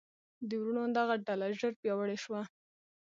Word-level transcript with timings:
د 0.49 0.51
وروڼو 0.61 0.83
دغه 0.97 1.15
ډله 1.27 1.47
ژر 1.59 1.71
پیاوړې 1.81 2.17
شوه. 2.23 2.41